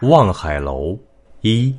[0.00, 0.98] 望海楼
[1.40, 1.74] 一，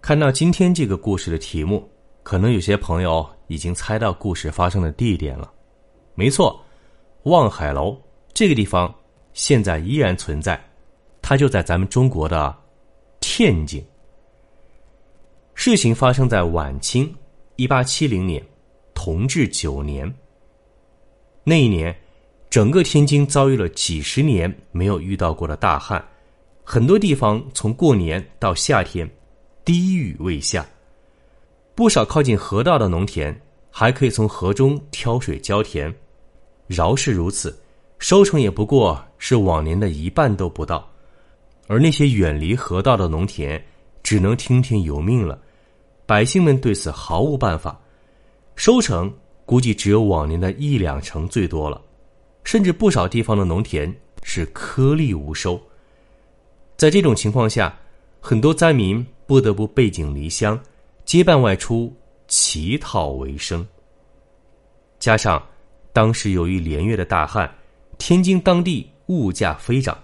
[0.00, 1.86] 看到今天这个故事的题目，
[2.22, 5.52] 可能有些朋友已经猜到故事发生的地点了。
[6.14, 6.58] 没错，
[7.24, 8.00] 望海楼
[8.32, 8.94] 这个地方
[9.32, 10.58] 现在依然存在，
[11.20, 12.56] 它就在咱们中国的
[13.18, 13.84] 天津。
[15.54, 17.12] 事情发生在晚清
[17.56, 18.42] 一八七零年，
[18.94, 20.10] 同治九年。
[21.42, 21.94] 那一年，
[22.48, 26.02] 整个天津遭遇了几十年没有遇到过的大旱。
[26.70, 29.10] 很多地方从过年到夏天，
[29.64, 30.68] 滴雨未下。
[31.74, 33.34] 不少靠近河道的农田
[33.70, 35.90] 还可以从河中挑水浇田，
[36.66, 37.58] 饶是如此，
[37.98, 40.86] 收成也不过是往年的一半都不到。
[41.68, 43.64] 而那些远离河道的农田，
[44.02, 45.40] 只能听天由命了。
[46.04, 47.80] 百姓们对此毫无办法，
[48.56, 49.10] 收成
[49.46, 51.80] 估计只有往年的一两成最多了，
[52.44, 53.90] 甚至不少地方的农田
[54.22, 55.58] 是颗粒无收。
[56.78, 57.76] 在这种情况下，
[58.20, 60.58] 很多灾民不得不背井离乡，
[61.04, 61.92] 结伴外出
[62.28, 63.66] 乞讨为生。
[65.00, 65.44] 加上
[65.92, 67.52] 当时由于连月的大旱，
[67.98, 69.98] 天津当地物价飞涨，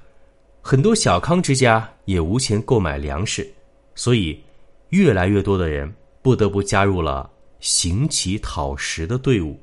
[0.60, 3.48] 很多小康之家也无钱购买粮食，
[3.94, 4.42] 所以
[4.88, 7.30] 越来越多的人不得不加入了
[7.60, 9.56] 行乞讨食的队伍。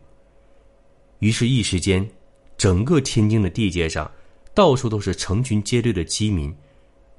[1.19, 2.09] 于是，一时间，
[2.57, 4.09] 整个天津的地界上，
[4.53, 6.55] 到处都是成群结队的饥民。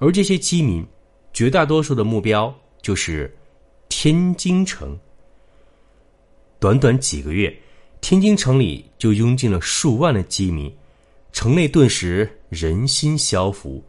[0.02, 0.84] 而这些饥民，
[1.32, 2.52] 绝大多数的目标
[2.82, 3.32] 就是
[3.88, 4.98] 天津城。
[6.58, 7.56] 短短几个月，
[8.00, 10.68] 天津城里就拥进了数万的饥民，
[11.30, 13.80] 城内顿时人心消浮。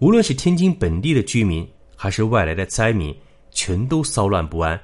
[0.00, 1.64] 无论是天津本地的居民，
[1.94, 3.16] 还是外来的灾民，
[3.52, 4.78] 全都骚乱不安，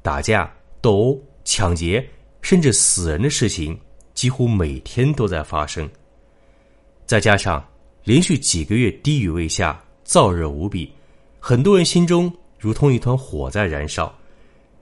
[0.00, 0.50] 打架、
[0.80, 2.02] 斗殴、抢劫，
[2.40, 3.78] 甚至死人的事情，
[4.14, 5.86] 几乎每天都在发生。
[7.04, 7.62] 再加上
[8.02, 9.78] 连续几个月滴雨未下。
[10.06, 10.92] 燥热无比，
[11.40, 14.14] 很多人心中如同一团火在燃烧。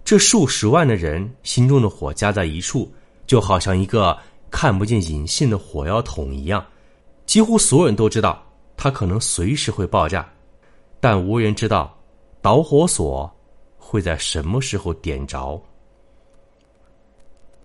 [0.05, 2.93] 这数十万的人心中的火加在一处，
[3.27, 4.17] 就好像一个
[4.51, 6.65] 看不见引信的火药桶一样。
[7.25, 8.47] 几乎所有人都知道，
[8.77, 10.31] 它可能随时会爆炸，
[11.01, 11.99] 但无人知道
[12.43, 13.35] 导火索
[13.79, 15.59] 会在什么时候点着。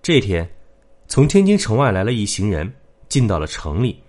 [0.01, 0.49] 这天，
[1.09, 2.73] 从天津城外来了一行人，
[3.09, 4.01] 进到了城里。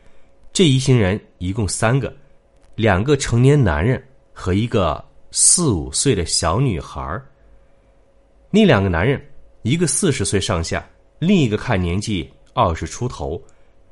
[0.52, 2.14] 这一行人一共三个。
[2.80, 4.02] 两个成年男人
[4.32, 7.20] 和一个四五岁的小女孩
[8.50, 9.22] 那两个男人，
[9.60, 10.82] 一个四十岁上下，
[11.18, 13.38] 另一个看年纪二十出头。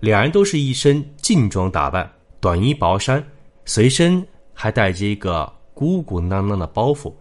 [0.01, 2.11] 两人都是一身劲装打扮，
[2.41, 3.23] 短衣薄衫，
[3.67, 7.13] 随身还带着一个鼓鼓囊囊的包袱。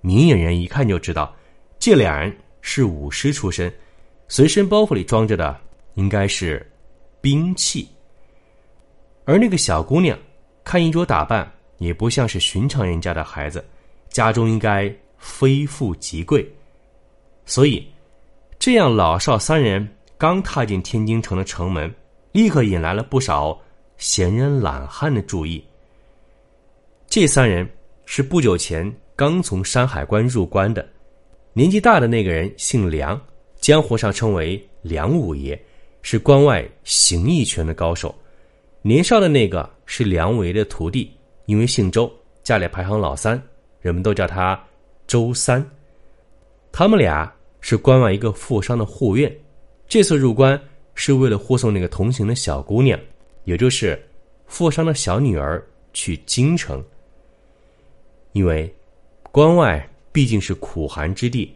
[0.00, 1.36] 明眼人一看就知道，
[1.78, 3.70] 这两人是武师出身，
[4.26, 5.54] 随身包袱里装着的
[5.96, 6.66] 应该是
[7.20, 7.86] 兵器。
[9.26, 10.18] 而那个小姑娘。
[10.64, 13.64] 看衣着打扮，也不像是寻常人家的孩子，
[14.08, 16.46] 家中应该非富即贵，
[17.46, 17.86] 所以，
[18.58, 21.92] 这样老少三人刚踏进天津城的城门，
[22.32, 23.58] 立刻引来了不少
[23.96, 25.62] 闲人懒汉的注意。
[27.08, 27.68] 这三人
[28.04, 30.86] 是不久前刚从山海关入关的，
[31.52, 33.20] 年纪大的那个人姓梁，
[33.56, 35.60] 江湖上称为梁五爷，
[36.02, 38.14] 是关外形意拳的高手。
[38.82, 41.12] 年少的那个是梁维的徒弟，
[41.44, 42.10] 因为姓周，
[42.42, 43.40] 家里排行老三，
[43.82, 44.58] 人们都叫他
[45.06, 45.62] 周三。
[46.72, 47.30] 他们俩
[47.60, 49.30] 是关外一个富商的护院，
[49.86, 50.58] 这次入关
[50.94, 52.98] 是为了护送那个同行的小姑娘，
[53.44, 54.02] 也就是
[54.46, 55.62] 富商的小女儿
[55.92, 56.82] 去京城。
[58.32, 58.74] 因为
[59.30, 61.54] 关外毕竟是苦寒之地，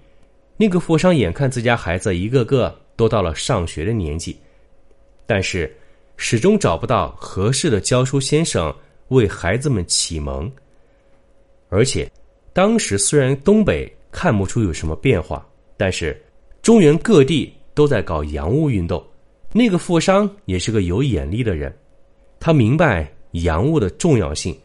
[0.58, 4.37] 那个富商眼看自家孩子一个个都到了上学的年纪，
[5.25, 5.75] 但是。
[6.16, 8.75] 始终找不到合适的教书先生
[9.08, 10.50] 为孩子们启蒙，
[11.69, 12.11] 而且
[12.52, 15.46] 当时虽然东北看不出有什么变化，
[15.76, 16.20] 但是
[16.62, 19.05] 中原各地都在搞洋务运动。
[19.52, 21.72] 那个富商也是个有眼力的人，
[22.40, 24.56] 他明白洋务的重要性，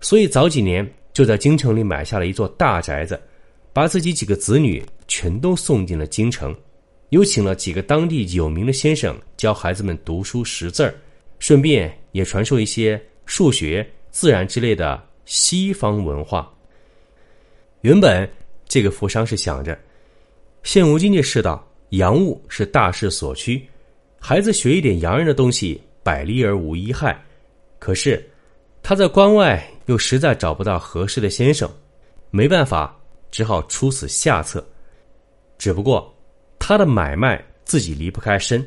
[0.00, 3.20] 所以早几年就在京城里买下了一座大宅子，
[3.72, 6.54] 把自己几个子女全都送进了京城，
[7.12, 10.94] 又请了几个当地有名的先生教孩子们读书识字儿，
[11.38, 16.50] 顺便也传授一些数学、自然之类的西方文化。
[17.82, 18.26] 原本
[18.66, 19.78] 这个富商是想着，
[20.62, 23.62] 现如今这世道，洋务是大势所趋，
[24.18, 27.22] 孩子学一点洋人的东西，百利而无一害。
[27.78, 28.26] 可是
[28.82, 31.70] 他在关外又实在找不到合适的先生，
[32.30, 32.98] 没办法，
[33.30, 34.66] 只好出此下策。
[35.58, 36.11] 只不过。
[36.64, 38.64] 他的买卖自己离不开身，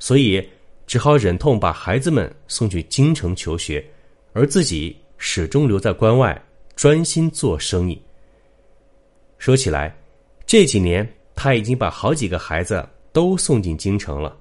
[0.00, 0.44] 所以
[0.84, 3.82] 只好忍痛把孩子们送去京城求学，
[4.32, 6.36] 而自己始终留在关外
[6.74, 8.02] 专心做生意。
[9.38, 9.96] 说起来，
[10.44, 14.36] 这几年他已经把好几个孩子都送进京城了。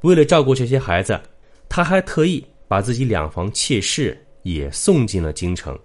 [0.00, 1.20] 为了照顾这些孩子，
[1.68, 5.78] 他还特意把自己两房妾室也送进了京城。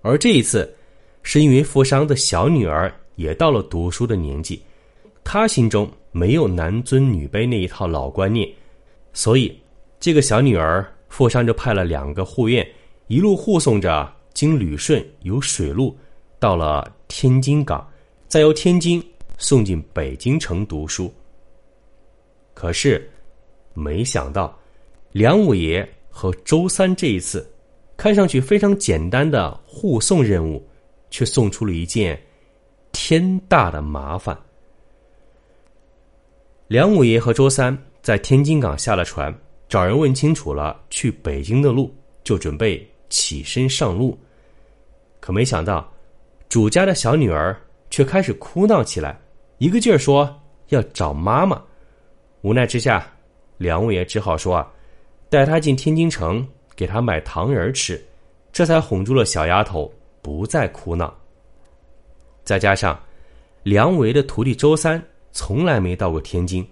[0.00, 0.72] 而这一次，
[1.24, 4.62] 是因为富商的小女儿也到了读书的年纪。
[5.22, 8.48] 他心中没有男尊女卑那一套老观念，
[9.12, 9.56] 所以
[9.98, 12.66] 这个小女儿富商就派了两个护院，
[13.06, 15.96] 一路护送着经旅顺由水路
[16.38, 17.86] 到了天津港，
[18.26, 19.02] 再由天津
[19.38, 21.12] 送进北京城读书。
[22.54, 23.08] 可是，
[23.74, 24.58] 没想到
[25.12, 27.48] 梁五爷和周三这一次
[27.96, 30.66] 看上去非常简单的护送任务，
[31.10, 32.20] 却送出了一件
[32.92, 34.36] 天大的麻烦。
[36.70, 39.36] 梁五爷和周三在天津港下了船，
[39.68, 44.16] 找人问清楚了去北京的路，就准备起身上路。
[45.18, 45.92] 可没想到，
[46.48, 49.20] 主家的小女儿却开始哭闹起来，
[49.58, 50.32] 一个劲儿说
[50.68, 51.60] 要找妈妈。
[52.42, 53.04] 无奈之下，
[53.56, 54.72] 梁五爷只好说：“啊，
[55.28, 56.46] 带她进天津城，
[56.76, 58.00] 给她买糖人吃。”
[58.52, 61.12] 这才哄住了小丫头，不再哭闹。
[62.44, 62.96] 再加上
[63.64, 65.02] 梁五爷的徒弟周三。
[65.32, 66.66] 从来没到过天津，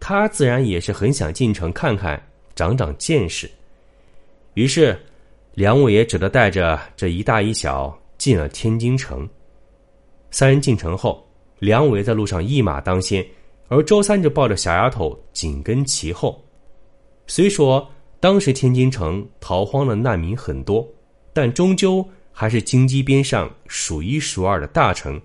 [0.00, 2.20] 他自然也是很想进城看看，
[2.54, 3.50] 长长见识。
[4.54, 4.98] 于是，
[5.54, 9.28] 梁五爷只得带着这一大一小进了天津城。
[10.30, 11.26] 三人进城后，
[11.58, 13.24] 梁五爷在路上一马当先，
[13.68, 16.42] 而周三就抱着小丫头紧跟其后。
[17.26, 17.88] 虽说
[18.20, 20.86] 当时天津城逃荒的难民很多，
[21.32, 25.20] 但终究还是京畿边上数一数二的大城。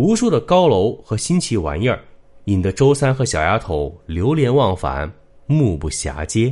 [0.00, 2.02] 无数的高楼和新奇玩意儿，
[2.46, 5.12] 引得周三和小丫头流连忘返，
[5.44, 6.50] 目不暇接。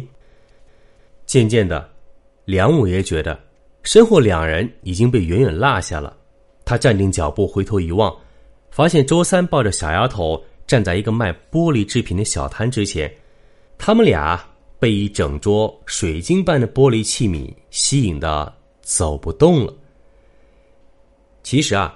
[1.24, 1.88] 渐渐的，
[2.44, 3.40] 梁五爷觉得
[3.84, 6.14] 身后两人已经被远远落下了。
[6.62, 8.14] 他站定脚步，回头一望，
[8.70, 13.10] 发现周三抱着小丫头站在一个卖玻璃制品的小摊之前，
[13.78, 14.38] 他们俩
[14.78, 19.72] 被一整桌水晶般的玻璃器皿吸引的走不动了。
[21.42, 21.94] 其实啊。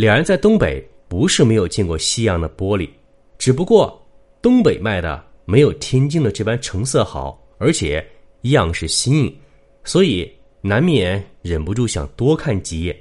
[0.00, 2.88] 两人在东北不是没有见过西洋的玻璃，
[3.36, 4.02] 只不过
[4.40, 8.02] 东北卖的没有天津的这般成色好，而且
[8.44, 9.36] 样式新颖，
[9.84, 10.32] 所以
[10.62, 12.96] 难免忍不住想多看几眼。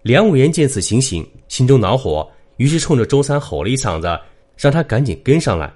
[0.00, 2.26] 梁五爷见此情形，心中恼火，
[2.56, 4.18] 于是冲着周三吼了一嗓子，
[4.56, 5.70] 让他赶紧跟上来。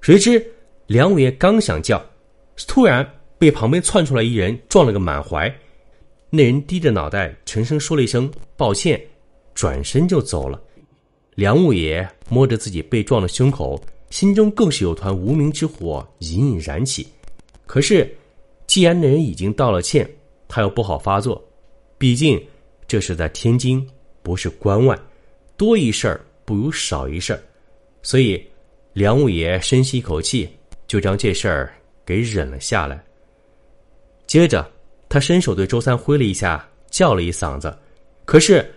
[0.00, 0.44] 谁知
[0.88, 2.04] 梁五爷刚想叫，
[2.66, 3.08] 突然
[3.38, 5.48] 被旁边窜出来一人撞了个满怀，
[6.30, 9.00] 那人低着脑袋，沉声说了一声抱歉。
[9.54, 10.60] 转身就走了，
[11.36, 13.80] 梁五爷摸着自己被撞的胸口，
[14.10, 17.06] 心中更是有团无名之火隐隐燃起。
[17.64, 18.12] 可是，
[18.66, 20.08] 既然那人已经道了歉，
[20.48, 21.42] 他又不好发作，
[21.96, 22.44] 毕竟
[22.88, 23.86] 这是在天津，
[24.22, 24.98] 不是关外，
[25.56, 27.40] 多一事儿不如少一事儿。
[28.02, 28.44] 所以，
[28.92, 30.48] 梁五爷深吸一口气，
[30.86, 31.72] 就将这事儿
[32.04, 33.02] 给忍了下来。
[34.26, 34.68] 接着，
[35.08, 37.72] 他伸手对周三挥了一下，叫了一嗓子，
[38.24, 38.68] 可是。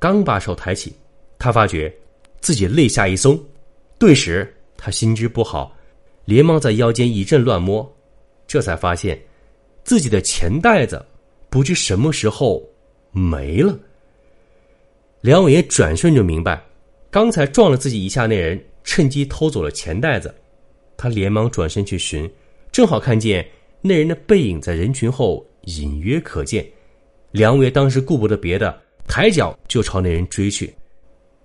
[0.00, 0.92] 刚把手抬起，
[1.38, 1.94] 他发觉
[2.40, 3.38] 自己肋下一松，
[3.98, 5.76] 顿时他心知不好，
[6.24, 7.86] 连忙在腰间一阵乱摸，
[8.46, 9.22] 这才发现
[9.84, 11.04] 自己的钱袋子
[11.50, 12.66] 不知什么时候
[13.12, 13.78] 没了。
[15.20, 16.64] 梁伟爷转瞬就明白，
[17.10, 20.34] 刚才撞了自己一下那人趁机偷走了钱袋子，
[20.96, 22.28] 他连忙转身去寻，
[22.72, 23.46] 正好看见
[23.82, 26.66] 那人的背影在人群后隐约可见。
[27.32, 28.80] 梁伟当时顾不得别的。
[29.10, 30.72] 抬脚就朝那人追去，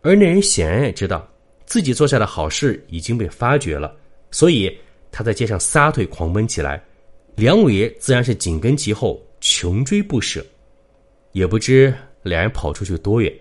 [0.04, 1.28] 而那人显然也知道
[1.66, 3.92] 自己做下的好事已经被发觉了，
[4.30, 4.72] 所以
[5.12, 6.80] 他在街上撒腿狂奔起来。
[7.36, 10.46] 梁五爷自然是紧跟其后，穷追不舍。
[11.32, 11.92] 也不知
[12.22, 13.34] 两人跑出去多远，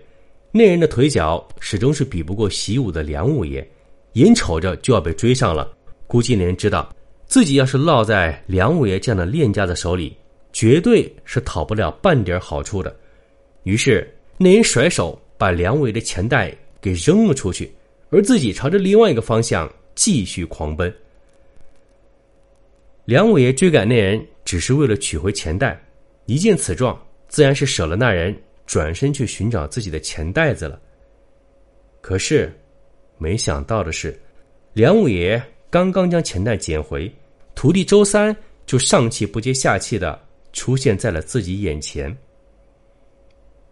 [0.51, 3.65] 那人的腿脚始终是比不过习武的梁五爷，
[4.13, 5.71] 眼瞅着就要被追上了。
[6.07, 6.91] 估计那人知道
[7.27, 10.17] 自己要是落在梁五爷这样的练家子手里，
[10.51, 12.93] 绝对是讨不了半点好处的。
[13.61, 14.11] 于是。
[14.37, 17.71] 那人甩手把梁伟的钱袋给扔了出去，
[18.09, 20.93] 而自己朝着另外一个方向继续狂奔。
[23.05, 25.81] 梁五爷追赶那人，只是为了取回钱袋。
[26.25, 30.81] 一见此状，自然是舍了那人，转身去寻找自己的钱袋子了。
[32.01, 32.51] 可是，
[33.17, 34.19] 没想到的是，
[34.73, 37.13] 梁五爷刚刚将钱袋捡回，
[37.53, 40.19] 徒弟周三就上气不接下气的
[40.51, 42.15] 出现在了自己眼前。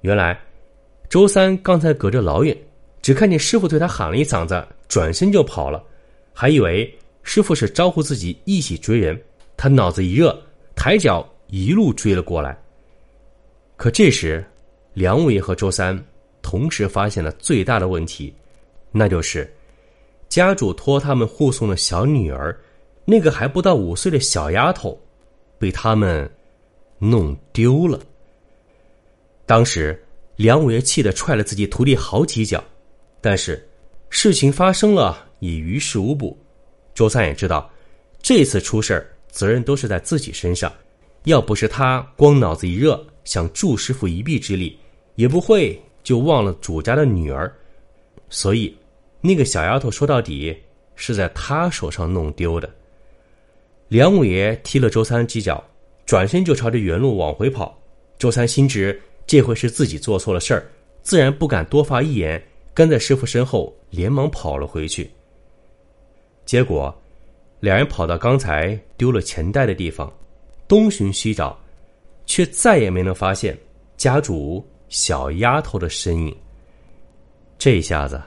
[0.01, 0.39] 原来，
[1.13, 2.58] 周三刚才隔着老远，
[3.00, 5.79] 只看见师傅对他喊了一嗓子，转身就跑了，
[6.34, 6.91] 还以为
[7.22, 9.22] 师傅是招呼自己一起追人。
[9.55, 10.36] 他脑子一热，
[10.75, 12.60] 抬脚一路追了过来。
[13.77, 14.43] 可这时，
[14.96, 16.03] 梁五爷和周三
[16.41, 18.34] 同时发现了最大的问题，
[18.91, 19.48] 那就是
[20.27, 22.60] 家主托他们护送的小女儿，
[23.05, 25.00] 那个还不到五岁的小丫头，
[25.60, 26.27] 被他们
[26.98, 28.00] 弄丢了。
[29.46, 30.03] 当时，
[30.35, 32.63] 梁五爷气得踹了自己徒弟好几脚，
[33.21, 33.63] 但是
[34.09, 36.35] 事情发生了，已于事无补。
[36.95, 37.69] 周三也知道，
[38.21, 40.71] 这次出事责任都是在自己身上。
[41.25, 44.77] 要不是他光脑子一热想助师傅一臂之力，
[45.15, 47.53] 也不会就忘了主家的女儿。
[48.29, 48.75] 所以，
[49.21, 50.55] 那个小丫头说到底
[50.95, 52.69] 是在他手上弄丢的。
[53.87, 55.63] 梁五爷踢了周三几脚，
[56.05, 57.79] 转身就朝着原路往回跑。
[58.17, 58.99] 周三心知。
[59.25, 60.65] 这回是自己做错了事儿，
[61.01, 62.42] 自然不敢多发一言，
[62.74, 65.10] 跟在师傅身后，连忙跑了回去。
[66.46, 66.94] 结果，
[67.60, 70.12] 两人跑到刚才丢了钱袋的地方，
[70.68, 71.58] 东寻西找，
[72.25, 73.58] 却再也没能发现
[73.96, 76.36] 家主小丫头的身影。
[77.58, 78.22] 这下子，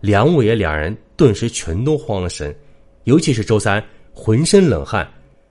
[0.00, 2.52] 梁五爷两人顿时全都慌了神，
[3.04, 5.08] 尤其是周三，浑身冷汗，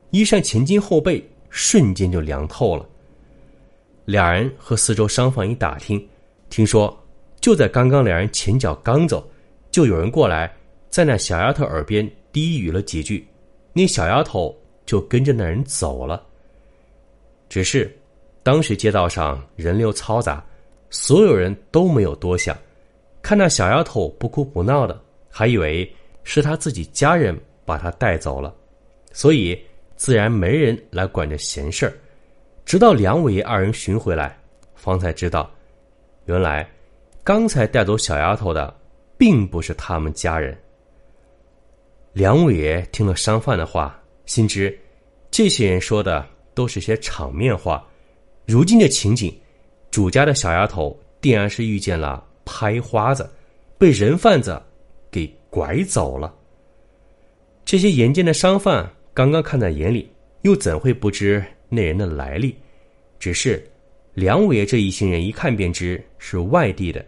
[0.10, 2.89] 衣衫前襟后背瞬间就凉透了。
[4.10, 6.04] 俩人和四周商贩一打听，
[6.50, 6.98] 听说
[7.40, 9.30] 就在刚刚，两人前脚刚走，
[9.70, 10.52] 就有人过来，
[10.90, 13.28] 在那小丫头耳边低语了几句，
[13.72, 16.26] 那小丫头就跟着那人走了。
[17.50, 17.96] 只是
[18.42, 20.44] 当时街道上人流嘈杂，
[20.90, 22.58] 所有人都没有多想，
[23.22, 25.00] 看那小丫头不哭不闹的，
[25.30, 25.88] 还以为
[26.24, 28.52] 是他自己家人把她带走了，
[29.14, 29.56] 所以
[29.96, 31.94] 自然没人来管这闲事儿。
[32.70, 34.38] 直到梁五爷二人寻回来，
[34.76, 35.50] 方才知道，
[36.26, 36.70] 原来
[37.24, 38.72] 刚才带走小丫头的，
[39.18, 40.56] 并不是他们家人。
[42.14, 44.80] 梁五爷听了商贩的话，心知
[45.32, 46.24] 这些人说的
[46.54, 47.84] 都是些场面话。
[48.46, 49.36] 如今的情景，
[49.90, 53.28] 主家的小丫头定然是遇见了拍花子，
[53.80, 54.62] 被人贩子
[55.10, 56.32] 给拐走了。
[57.66, 61.44] 这些眼尖的商贩刚刚看在眼里，又怎会不知？
[61.70, 62.56] 那人的来历，
[63.20, 63.64] 只是
[64.16, 67.06] 梁五爷这一行人一看便知是外地的，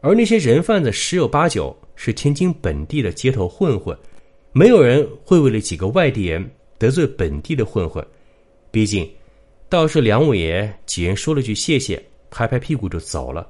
[0.00, 3.96] 而那些人贩子十有八九是天津本地的街头混混，
[4.52, 8.04] 没有人会为了几个外地人得罪本地的混混。
[8.70, 9.08] 毕竟，
[9.68, 13.48] 倒是梁五爷几人说了句谢谢，拍拍屁股就走了，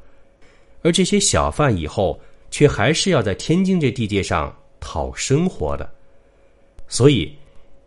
[0.82, 5.90] 而这些小贩以后却还是要在天津这地界上讨生活的，
[6.88, 7.32] 所以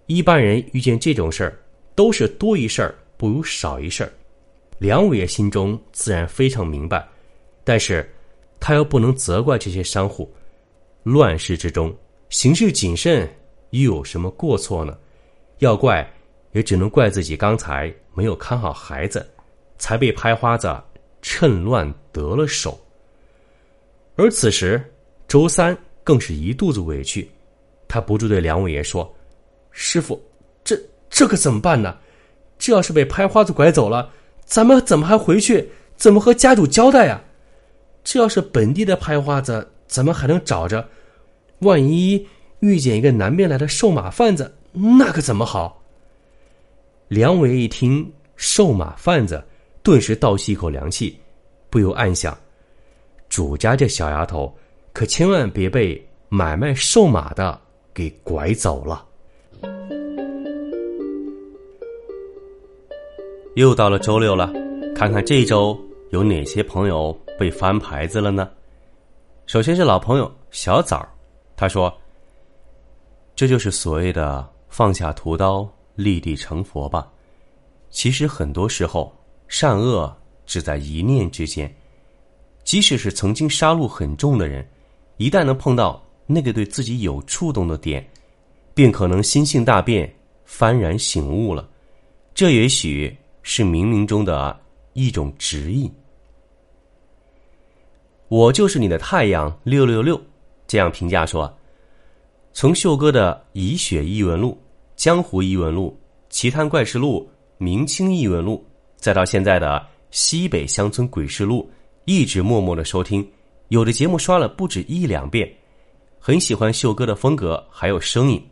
[0.07, 1.59] 一般人遇见这种事儿。
[1.95, 4.11] 都是多一事儿不如少一事儿，
[4.77, 7.07] 梁五爷心中自然非常明白，
[7.63, 8.07] 但是
[8.59, 10.31] 他又不能责怪这些商户。
[11.03, 11.95] 乱世之中，
[12.29, 13.31] 行事谨慎
[13.69, 14.97] 又有什么过错呢？
[15.59, 16.05] 要怪，
[16.51, 19.25] 也只能怪自己刚才没有看好孩子，
[19.77, 20.75] 才被拍花子
[21.21, 22.77] 趁乱得了手。
[24.15, 24.83] 而此时，
[25.27, 27.29] 周三更是一肚子委屈，
[27.87, 29.09] 他不住对梁五爷说
[29.71, 30.21] ：“师傅。”
[30.63, 30.75] 这
[31.15, 31.97] 这可怎么办呢？
[32.59, 34.09] 这要是被拍花子拐走了，
[34.43, 35.69] 咱们怎么还回去？
[35.95, 37.21] 怎么和家主交代呀？
[38.03, 40.85] 这要是本地的拍花子，咱们还能找着。
[41.59, 42.27] 万一
[42.59, 45.81] 遇见一个南边来的瘦马贩子，那可怎么好？
[47.07, 49.41] 梁伟一听瘦马贩子，
[49.81, 51.17] 顿时倒吸一口凉气，
[51.69, 52.37] 不由暗想：
[53.29, 54.53] 主家这小丫头，
[54.91, 57.57] 可千万别被买卖瘦马的
[57.93, 59.05] 给拐走了。
[63.55, 64.51] 又到了周六了，
[64.93, 68.49] 看看这周有哪些朋友被翻牌子了呢？
[69.45, 71.07] 首先是老朋友小枣
[71.55, 71.93] 他说
[73.33, 77.09] ：“这就是所谓的放下屠刀，立地成佛吧。
[77.89, 79.09] 其实很多时候，
[79.47, 80.13] 善恶
[80.45, 81.73] 只在一念之间。
[82.65, 84.67] 即使是曾经杀戮很重的人，
[85.15, 88.05] 一旦能碰到那个对自己有触动的点，
[88.73, 90.13] 便可能心性大变，
[90.45, 91.65] 幡然醒悟了。
[92.33, 93.15] 这也许。”
[93.47, 94.59] 是冥冥中的
[94.93, 95.89] 一种指引。
[98.27, 100.19] 我就是你的太阳六六六，
[100.65, 101.55] 这样评价说
[102.53, 104.49] ：“从秀哥的《以雪异闻录》
[104.95, 105.95] 《江湖异闻录》
[106.35, 107.21] 《奇谈怪事录》
[107.59, 108.65] 《明清异闻录》，
[108.97, 109.77] 再到现在的
[110.09, 111.69] 《西北乡村鬼事录》，
[112.05, 113.25] 一直默默的收听，
[113.67, 115.47] 有的节目刷了不止一两遍，
[116.19, 118.43] 很喜欢秀哥的风格还有声音，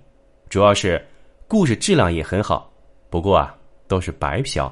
[0.50, 1.04] 主要是
[1.48, 2.72] 故事质量也很好。
[3.10, 3.58] 不过啊，
[3.88, 4.72] 都是白嫖。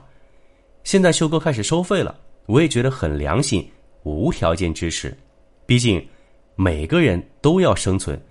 [0.83, 3.67] 现在秀哥开始收费了，我也觉得很良心，
[4.03, 5.17] 无条件支持。
[5.65, 6.05] 毕竟。”
[6.53, 8.21] 每个人都要生存，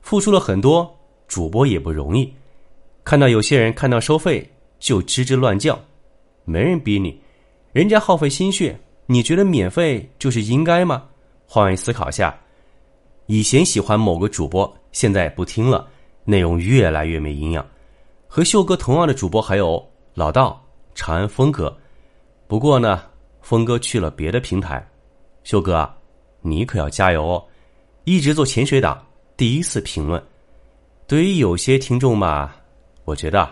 [0.00, 0.90] 付出了很多，
[1.26, 2.32] 主播也不容易。
[3.04, 4.48] 看到有些人看到收费
[4.78, 5.78] 就吱吱乱叫，
[6.44, 7.20] 没人逼你，
[7.72, 11.04] 人家耗费心血，你觉得免费就是应该吗？
[11.44, 12.34] 换位思考下，
[13.26, 15.86] 以前喜欢某个主播，现在不听了，
[16.24, 17.66] 内容越来越没营养。
[18.28, 20.61] 和秀哥同样的主播还有老道、
[20.94, 21.76] 长安峰哥，
[22.46, 23.02] 不过呢，
[23.40, 24.86] 峰哥去了别的平台，
[25.44, 25.88] 秀哥。
[26.44, 27.44] 你可要加油哦！
[28.02, 29.00] 一直做潜水党，
[29.36, 30.20] 第一次评论。
[31.06, 32.52] 对于有些听众嘛，
[33.04, 33.48] 我觉得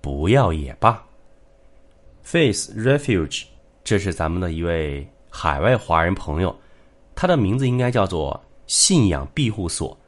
[0.00, 1.04] 不要也罢。
[2.22, 3.46] Face Refuge，
[3.82, 6.56] 这是咱们的一位海外华人朋友，
[7.16, 9.98] 他的名字应该叫做信仰庇护所。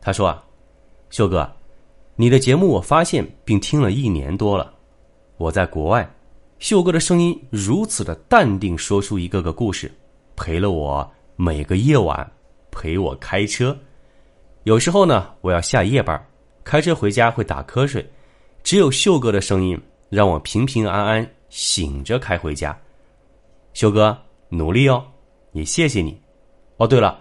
[0.00, 0.42] 他说啊，
[1.10, 1.46] 秀哥，
[2.16, 4.72] 你的节目我发现并听了一年多了。
[5.40, 6.06] 我在国外，
[6.58, 9.90] 秀哥的声音如此的淡定，说出一个个故事，
[10.36, 11.10] 陪了我。
[11.34, 12.30] 每个夜晚
[12.70, 13.74] 陪我开车，
[14.64, 16.22] 有时候呢，我要下夜班，
[16.62, 18.06] 开车回家会打瞌睡，
[18.62, 19.80] 只有秀哥的声音
[20.10, 22.78] 让我平平安安醒着开回家。
[23.72, 24.14] 秀哥
[24.50, 25.02] 努力哦，
[25.52, 26.20] 也谢谢你。
[26.76, 27.18] 哦，对了，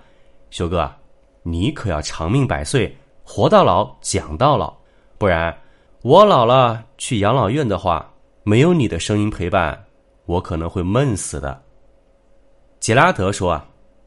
[0.49, 0.93] 秀哥，
[1.41, 4.77] 你可要长命百岁，活到老讲到老，
[5.17, 5.57] 不然
[6.01, 8.09] 我老了去养老院的话，
[8.43, 9.85] 没有你的声音陪伴，
[10.25, 11.61] 我可能会闷死的。
[12.79, 13.65] 杰拉德说啊。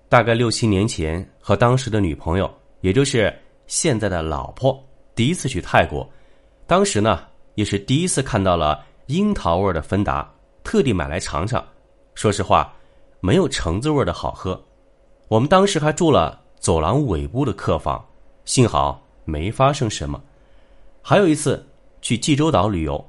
[0.08, 3.34] 大概六七年前，和当时的女朋友，也就是
[3.66, 4.78] 现在的老婆，
[5.14, 6.06] 第一次去泰国。
[6.66, 7.20] 当时呢，
[7.54, 10.30] 也是第一次看到了樱桃味的芬达，
[10.62, 11.64] 特地买来尝尝。
[12.14, 12.70] 说实话，
[13.20, 14.62] 没有橙子味的好喝。
[15.28, 18.04] 我们当时还住了走廊尾部的客房，
[18.44, 20.22] 幸好没发生什么。
[21.00, 21.66] 还有一次
[22.02, 23.02] 去济州岛旅游，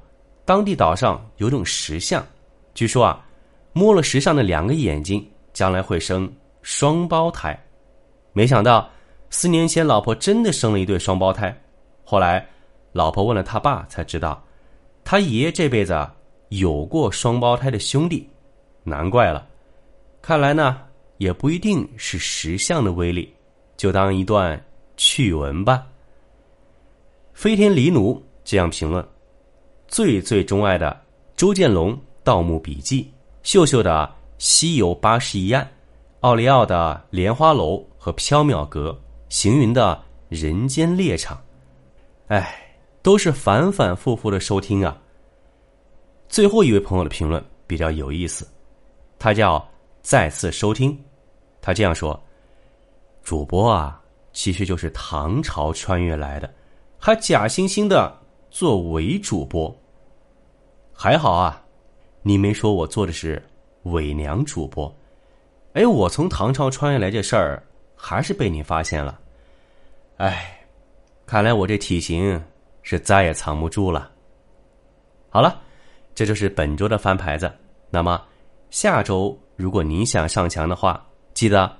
[0.46, 2.24] 当地岛上有种石像，
[2.72, 3.22] 据说啊，
[3.74, 6.32] 摸了石像的两个眼睛，将来会生。
[6.62, 7.62] 双胞胎，
[8.32, 8.88] 没想到
[9.28, 11.54] 四年前老婆真的生了一对双胞胎。
[12.02, 12.42] 后来
[12.92, 14.42] 老婆问了他爸，才知道
[15.04, 16.14] 他爷爷这辈子啊
[16.48, 18.26] 有过双胞胎的兄弟。
[18.82, 19.46] 难怪了，
[20.22, 20.80] 看来呢
[21.18, 23.30] 也不一定是石像的威力，
[23.76, 24.58] 就当一段
[24.96, 25.86] 趣闻吧。
[27.34, 29.04] 飞天狸奴这样评论：
[29.88, 31.00] 最最钟爱的
[31.34, 33.02] 周建龙《盗墓笔记》，
[33.42, 34.04] 秀秀的
[34.38, 35.64] 《西游八十一案》。
[36.20, 41.38] 奥利奥的莲花楼和缥缈阁，行云的人间猎场，
[42.28, 42.56] 哎，
[43.02, 44.98] 都是反反复复的收听啊。
[46.26, 48.48] 最后一位朋友的评论比较有意思，
[49.18, 49.62] 他叫
[50.00, 50.98] 再次收听，
[51.60, 52.18] 他这样说：
[53.22, 54.00] 主播啊，
[54.32, 56.50] 其实就是唐朝穿越来的，
[56.98, 58.18] 还假惺惺的
[58.54, 59.76] 做伪主播。
[60.92, 61.60] 还好啊，
[62.22, 63.42] 你没说我做的是
[63.82, 64.94] 伪娘主播。
[65.72, 67.60] 哎，我从唐朝穿越来这事儿，
[67.96, 69.18] 还是被你发现了。
[70.18, 70.56] 哎，
[71.26, 72.40] 看来我这体型
[72.82, 74.08] 是再也藏不住了。
[75.30, 75.60] 好了，
[76.14, 77.52] 这就是本周的翻牌子。
[77.90, 78.22] 那么
[78.70, 81.76] 下周如果你想上墙的话，记得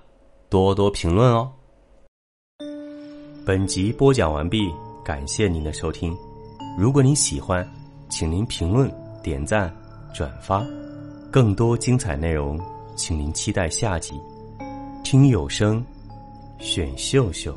[0.49, 1.53] 多多评论哦。
[3.47, 6.13] 本集播讲完毕，感谢您的收听。
[6.77, 7.67] 如果您喜欢，
[8.09, 9.73] 请您评论、点赞、
[10.13, 10.65] 转发，
[11.31, 12.61] 更多精彩内容。
[12.97, 14.15] 请您期待下集，
[15.03, 15.85] 听有声，
[16.59, 17.57] 选秀秀。